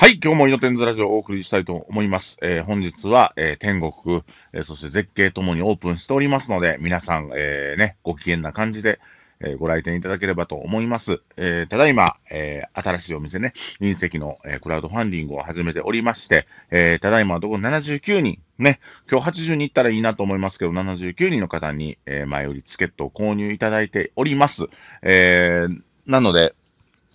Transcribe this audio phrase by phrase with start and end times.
[0.00, 2.38] はい、今日もイノテンズラジオをお送りしたいと思います。
[2.40, 9.00] えー本日は、えー天国、えーそして絶景ともにオープンしておりますので、皆さん、えね、ご機嫌な感じで、
[9.40, 11.20] えご来店いただければと思います。
[11.36, 18.78] えただいま、え新しいお店ね、隕石の、えクラウドファンディングを始めておりまして、えただいまどこ79人、ね、
[19.10, 24.66] 今日80人行ったらいいなと思いますけど、79人の方に、え前売りチケットを購入いただいております。
[25.02, 25.66] え
[26.06, 26.54] なので、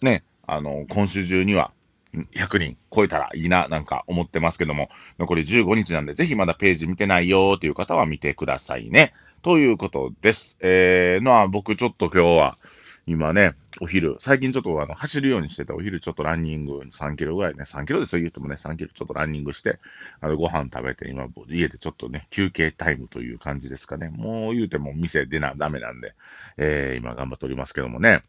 [0.01, 1.71] ね、あの、今週中には、
[2.13, 9.13] 100人超えたらいいな、なんか思ってますけども、残り15日なんで、ぜひまだページ見てないよーという方は見てくださいね。
[9.41, 10.57] ということです。
[10.61, 12.57] えー、のは僕ちょっと今日は、
[13.05, 19.79] 今ね、お昼、最近ちょっとあの走るようにしてて、お昼ちょっとランニング3キロぐらいね、3キロですよ、言ってもね、3キロちょっとランニングして、
[20.21, 24.07] あのご飯食べて、今、家でちょっとね、休憩タイムという感じですかね。
[24.07, 26.13] もう言うても店出な、ダメなんで、
[26.55, 28.23] えー、今頑張っておりますけどもね。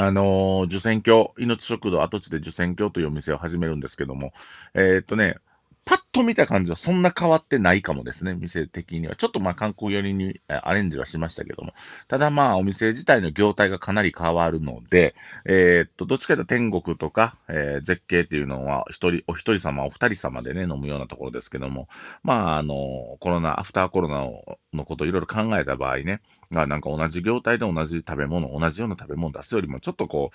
[0.00, 4.32] あのー受選郷、命食堂跡地で受選郷というお店を始めるんですけども、
[4.74, 5.38] えーっとね、
[5.84, 9.16] パッと見た感じはそんな変わってないかもですね、店的には。
[9.16, 11.72] ちょっとまあ観光寄りにアレンジはしましたけども。
[12.06, 21.88] ただまあお店自体の業態がかなり変わるので、えーっと、どっちかというと天国とか、えー絶景っていうのは、一人、お一人様、お二人様でね、飲むようなところですけども、
[22.22, 24.42] まああの、コロナ、アフターコロナの
[24.74, 26.20] のことをいろいろ考えた場合ね、
[26.52, 30.30] がなんか同じ業態で同じ食べ物、同じような食べ物出すよりも、ちょっとこ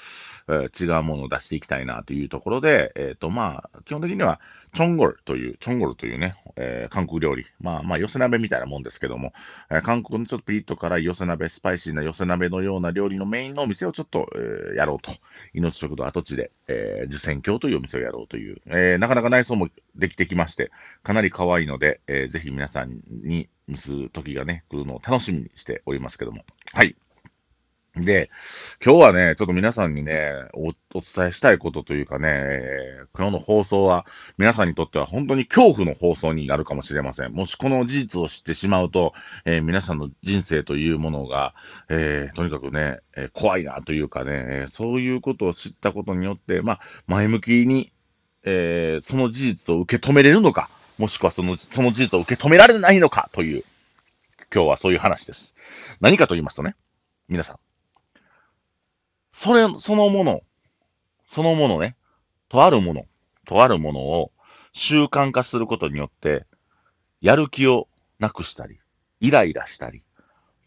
[0.48, 4.40] う、えー違うものを出していきたいなというところで、えっ、と、まあ、基本的には、
[4.74, 7.46] チョンゴルという、チョンゴルというね、えー韓国料理。
[7.60, 9.34] まあ、まあ、寄せ鍋みたいなもんですけども、
[9.72, 15.12] え韓国のちょっとピリッと辛い寄せ鍋、スパイシーな寄せ鍋のような料理のメインのお店をちょっと、えやろうと。
[15.54, 26.46] 命食堂跡地で、えー、受選郷というお店をやろうという、えなかなか内装もできてきまして、かなり可愛いので、えーぜひ皆さんに蒸す時がね、来るのを楽しみにしておりますけども。
[26.74, 26.96] はい。
[27.96, 28.32] で、
[28.84, 34.08] 今日はね、ちょっと皆さんにね、おお伝えしたいことというかね、えー今日の放送は、
[34.40, 37.34] 皆さんにとっては本当に恐怖の放送になるかもしれません。
[37.34, 39.14] もしこの事実を知ってしまうと、
[39.46, 41.54] えー皆さんの人生というものが、
[41.88, 44.32] えーとにかくね、え怖いなというかね、
[44.64, 47.94] えそういうことを知ったことによって、まあ、前向きに、
[48.44, 53.64] えその事実を受け止めれるのか、もしくはその、その事実を受け止められないのかという、
[54.54, 55.56] 今日はそういう話です。
[56.00, 56.76] 何かと言いますとね、
[57.28, 57.60] 皆さん。
[59.32, 60.42] それ、そのもの、
[61.28, 61.96] そのものね、
[62.50, 63.06] とあるもの、
[63.46, 64.32] とあるものを
[64.72, 66.46] 習慣化することによって、
[67.22, 67.88] やる気を
[68.20, 68.80] なくしたり、
[69.20, 70.06] イライラしたり、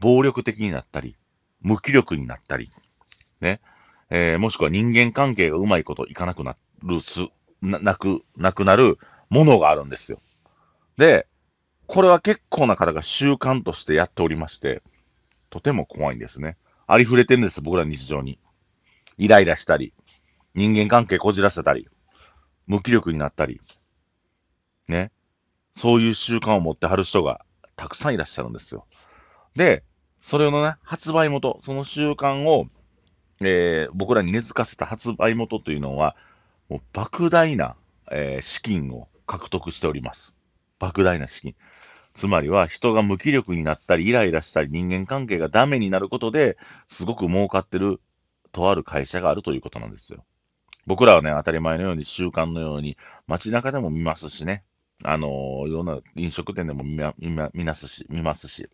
[0.01, 1.17] 暴力的になったり、
[1.61, 2.71] 無気力になったり、
[3.41, 3.61] ね、
[4.11, 7.29] えーもしくは人間関係がうまいこといかなくなるす、
[7.63, 8.99] な、なく、なくなる
[9.29, 10.21] ものがあるんですよ。
[10.97, 11.27] で、
[11.87, 14.83] これは結構な方が習慣としてやっておりまして、
[15.51, 16.57] とても怖いんですね。
[16.87, 18.39] ありふれてるんです、僕ら日常に。
[19.19, 19.93] イライラしたり、
[20.55, 21.89] 人間関係こじらせたり、
[22.67, 23.61] 無気力になったり、
[24.89, 25.11] ね。
[25.77, 27.45] そういう習慣を持ってはる人が
[27.77, 28.87] たくさんいらっしゃるんですよ。
[29.55, 29.85] で、
[30.21, 32.67] それのね、発売元、その習慣を、
[33.41, 36.17] えー僕らに根付かせた発売元というのは、
[36.69, 37.77] もう莫大な、
[38.11, 40.35] えー資金を獲得しております。
[40.81, 41.55] 莫大な資金。
[42.15, 46.57] つまりは人が無気力になったり、イライラしたり、人間関係がダメになることで、
[46.89, 48.01] すごく儲かってる
[48.53, 50.25] とある会社があるということなんですよ。
[50.87, 54.65] 僕らはね、当たり前のように習慣のように街中でも見ますしね。
[55.05, 58.71] あのーいろんな飲食店でも見ま見見ますし、見ますし。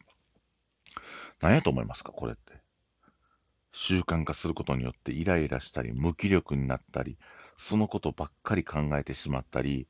[1.40, 2.62] 何やと思いますか、これって。
[3.72, 7.18] 習慣化することによってイライラしたり、無気力になったり、
[7.56, 9.88] そのことばっかり考えてしまったり、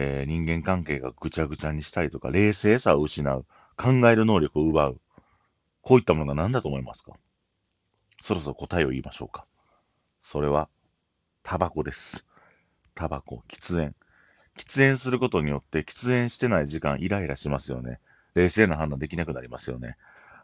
[0.00, 3.44] えー人間関係がぐちゃぐちゃにしたりとか、冷静さを失う、
[3.76, 5.00] 考える能力を奪う。
[5.82, 7.12] こういったものが何だと思いますか？
[8.22, 9.44] そろそろ答えを言いましょうか。
[10.22, 10.68] それは、
[11.42, 12.24] タバコです。
[12.94, 13.94] タバコ、喫煙。
[14.56, 17.98] 喫煙することによって、喫煙してない時間、イライラしますよね。
[18.34, 19.96] 冷静な判断できなくなりますよね。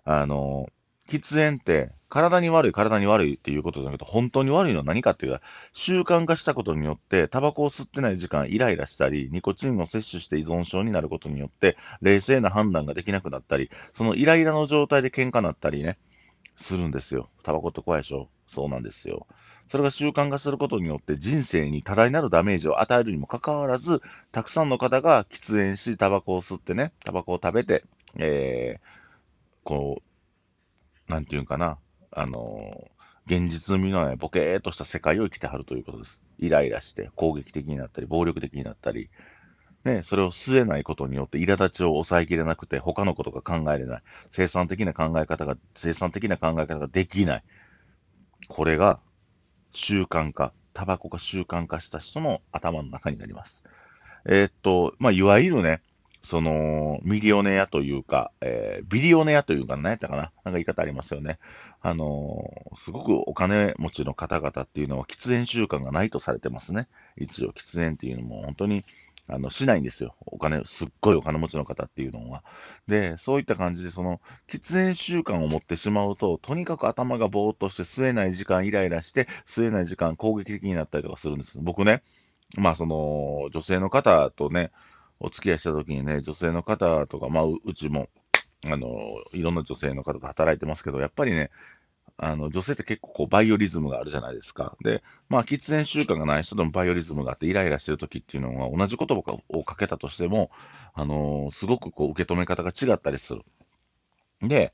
[0.05, 0.69] あの、
[1.09, 5.41] 喫煙って、体に悪い、体に悪いっていうことじゃなくて、本当に悪いのは何かっていうと、
[5.73, 15.99] 習慣化したことによって、タバコを吸ってない時間、イライラしたり、ニコチンを摂取して依存症になることによって、冷静な判断ができなくなったり、そのイライラの状態で喧嘩なったりね、
[16.57, 17.31] するんですよ。
[17.43, 18.29] タバコって怖いでしょ？
[18.47, 19.27] そうなんですよ。
[19.69, 27.83] それが習慣化することによって人生に多大なるダメージを与えるにもかかわらず、たくさんの方が喫煙し、タバコを吸ってね、タバコを食べて、
[28.19, 28.81] えー、
[29.65, 30.03] こう、
[31.15, 31.79] なんていうんかな、
[32.11, 32.91] あの
[33.27, 36.21] 現実味のないボケーっとした世界を生きてはるということです。
[36.41, 39.11] イライラして攻撃的になったり、暴力的になったり、
[39.85, 44.03] ね、それを吸えないことによって苛立ちを抑えきれなくて、他のことが考えれない。
[44.33, 47.45] 生産的な考え方が、生産的な考え方ができない。
[48.49, 48.99] これが
[49.73, 53.63] 習慣化タバコが習慣化した人の頭の中になります。
[54.27, 55.81] えー、っと、まあ、いわゆるね、
[56.25, 60.23] その、ミリオネアというか、えー、ビリオネアというか、何やったかな？
[60.23, 61.39] なんか言い方ありますよね。
[61.83, 66.89] あのー、すごくお金持ちの方々っていうのは喫煙習慣がないとされてますね。
[67.19, 68.85] 一応、喫煙っていうのも本当に、
[69.29, 70.15] あの、しないんですよ。
[70.25, 72.43] お金、すっごいお金持ちの方っていうのは。
[72.89, 81.59] で、そういった感じで、その、喫煙習慣を持ってしまうと、とにかく頭がぼーっとして吸えない時間イライラして、吸えない時間攻撃的になったりとかするんです。
[81.59, 82.03] 僕ね、
[82.57, 84.71] まあその、女性の方とね、
[85.25, 88.09] お付き合いしたときにね、女性の方とか、まあ、うちも、
[88.65, 88.89] あの、
[89.33, 91.51] いろんな女性の方と働いてますけど、やっぱりね、
[92.17, 94.77] あの、女性って結構こう、バイオリズムがあるじゃないですか。
[94.83, 100.51] で、まあ、喫煙習慣がない人でもバイオリズムがあって、イライラしてる時っていうのは、同じ言葉をかけたとしても、
[100.95, 103.43] あのすごくこう、受け止め方が違ったりする。
[104.43, 104.73] で、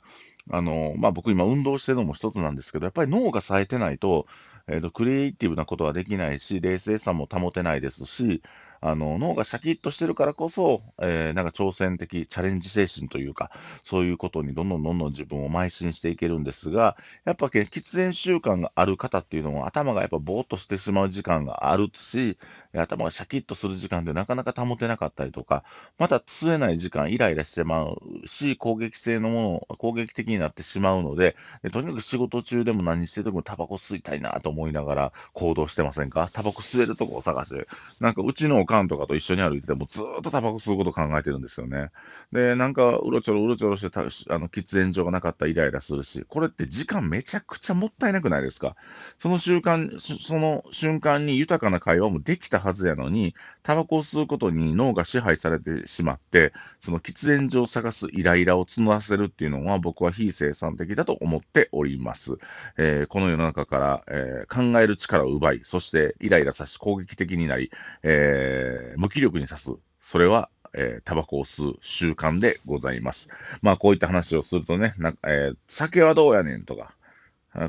[0.50, 4.26] あのまあ、僕今運動してるのも一つなんですけど、やっぱり脳が冴えてないと、
[4.66, 8.42] えーと、クリエイティブなことはできないし、冷静さも保てないですし、
[8.80, 13.50] あの脳がシャキッとしてるからこそ、えー、なんか挑戦的、チャレンジ精神というか、
[13.82, 22.38] そういうことにどんどんどんどん自分を邁進していけるんですが、やっぱ喫煙習慣がある方っていうのは、頭がやっぱぼーっとしてしまう時間があるし、
[22.74, 25.64] 頭がシャキッとする時間でなかなか保てなかったりとか、
[25.98, 31.36] また吸えない時間、イライラしてまうし、攻撃性のもの、攻撃的になってしまうので、
[31.72, 36.30] とにかく仕事中でも何しててもタバコ吸いたいなと思いながら行動してませんか？
[36.32, 37.66] タバコ吸えるとこを探して、
[38.00, 41.90] なんかうちのカンとかと一緒に歩いてても、ずっとタバコ吸うこと考えてるんですよね。
[42.32, 44.04] で、なんか、うろちょろうろちょろしてた、あ
[44.38, 48.76] の、喫煙所がなかったらイライラするし、これって時間めちゃくちゃもったいなくないですか？
[49.18, 56.52] その習慣、その瞬間に豊かな会話もできたはずやのに、タバコを吸うことに脳が支配されてしまって、
[56.84, 62.36] その喫煙所を探すイライラを募らせるっていうのは、僕は非生産的だと思っております。
[62.78, 67.70] えー、この世の中から、えー、考える力を奪い、そしてイライラさし攻撃的になり、
[68.02, 68.59] えー、
[68.96, 69.70] 無気力に刺す。
[70.00, 73.28] それは、えー、タバコを吸う習慣でございます。
[73.62, 76.94] まあ、こういった話をするとね、なえー、酒はどうやねんとか、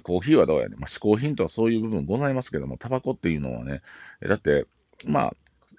[0.03, 0.79] コーヒーはどうやねん。
[0.79, 3.81] まあ、嗜好品とはそういう部分ございますけども、タバコっていうのはね、
[4.21, 4.67] だって、
[5.05, 5.33] まあ、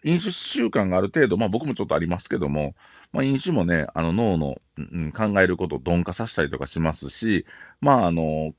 [0.05, 2.75] 飲酒習慣がある程度、まあ僕もちょっとありますけども、
[3.13, 7.45] まあ飲酒もね、あの脳の、うん、考えることを鈍化させたりとかしますし、
[7.83, 8.55] まああの、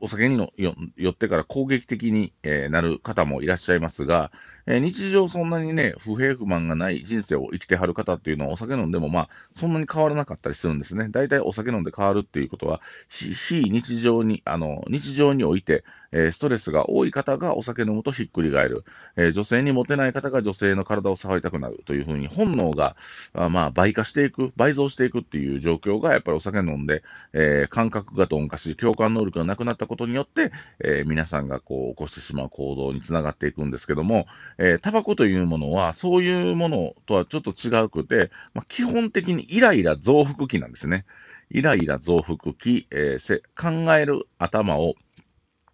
[0.00, 4.32] お酒にのよよってから攻撃的に、えー、なる方もいらっしゃいますが、
[4.66, 11.08] えー、日常そんなにね、不平不満がない人生を生きてはる方っていうのはお酒飲んでもまあそんなに変わらなかったりするんですね。
[11.10, 18.84] 大体お酒飲んで変わるっていうことは、非日常に、あの、日常において、えー、ストレスが多い方がお酒飲むとひっくり返る。
[19.16, 22.96] え女性にモテない方が女性の体を触りたくなるというふうに、本能が、
[23.34, 27.02] あまあ、倍化していく、倍増していくっていう状況が、やっぱりお酒飲んで、
[27.32, 30.52] えー、感覚が鈍化し、共感能力がなくなったことによって、
[30.84, 34.26] えー、皆さんがこう、起こしてしまう行動につながっていくんですけども、
[34.58, 41.04] えー、タバコというものは、そういうものとはちょっと違うくて、まあ、基本的にイライラ増幅期なんですね。
[41.50, 44.94] イライラ増幅期、えー、考える頭を、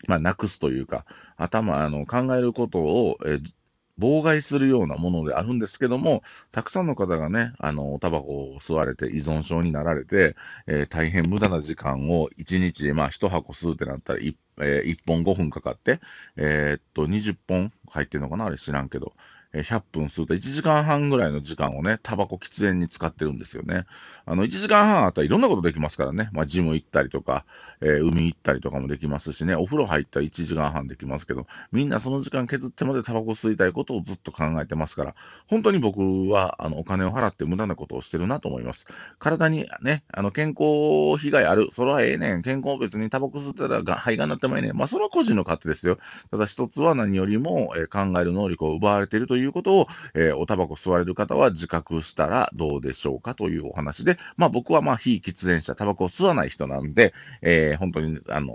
[0.07, 1.05] まあ、なくすというか、
[1.37, 3.53] 頭、あの、考えることを、えー
[3.99, 10.37] 妨害するようなものであるんですけども、たくさんの方がね、あの、タバコを吸われて依存症になられて、
[10.67, 16.00] えー、大変無駄な時間を1日、まあ、1箱吸うってなったら1、えー、1本5分かかって、
[16.37, 19.14] えー、っと、20本入ってるのかなあれ知らんけど、
[19.62, 23.87] 100分吸うと1時間半ぐらいの時間をね、タバコ喫煙に使ってるんですよね。
[24.26, 26.31] あの、1時間半あったらいろんなことできますからね。
[26.33, 27.45] まあ、ジム行ったりとか、
[27.81, 35.14] えー、海行ったりとかもできますしね、お風呂入ったら1時間半できますけど、みんなその時間削ってまでタバコ吸いたいことをずっと考えてますから、
[35.47, 38.87] 本当に僕は、あの、お金を払って無駄なことをしてるなと思います。
[39.19, 41.69] 体にね、あの、健康被害ある。
[41.73, 42.43] それはええねん。
[42.43, 44.76] 健康別にタバコ吸ったらが肺がんなってもええねん。
[44.76, 45.99] まあ、それは個人の勝手ですよ。
[46.31, 58.55] ただ一つは何よりも、えー、考える能力を奪われているといういうことを、えー、おタバコ吸われる方は自覚したらどうでしょうかというお話で、まあ僕はまあ非喫煙者、タバコを吸わない人なんで、えー、本当に、あの、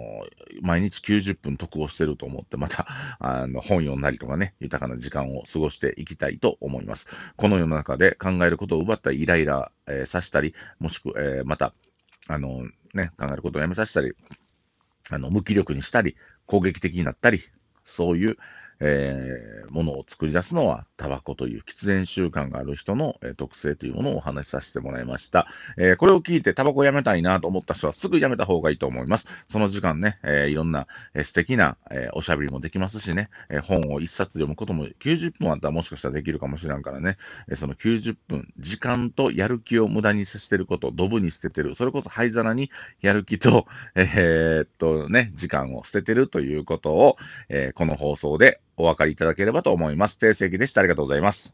[0.62, 2.88] 毎日90分得をしてると思って、また、
[3.20, 7.08] あの、本読んだりとかね、豊かな時間を過ごしていきたいと思います。
[7.38, 11.74] この世の中で考えることを奪った、イライラ、えー、さしたり、もしくは、えー、また、
[12.28, 14.14] あの、ね、考えることをやめさせたり、
[15.10, 16.16] あの、無気力にしたり、
[16.46, 17.42] 攻撃的になったり、
[17.86, 18.38] そういう、
[18.80, 25.48] えー、ものを作り出すのはタバコという喫煙習慣がある人の、えー、特性というものをお話しさせてもらいました。
[25.78, 29.28] えー、これを聞いてタバコやめたいなと思った人はすぐやめた方がいいと思います。
[29.50, 37.18] その時間ね、えー、いろんな、えー、素敵な、えー、おしゃべりもできますしね、えー、本を一冊読むことも90分あったらもしかしたらできるかもしれんからね、
[37.50, 42.72] えー、その90分、時間とやる気を無駄にしてること、ドブに捨ててる、それこそ灰皿に
[43.02, 47.18] やる気と、えー、っとね、時間を捨ててるということを、
[47.50, 50.18] えー、この放送でお分かりいただければと思います。
[50.18, 50.82] 定石でした。
[50.82, 51.54] ありがとうございます。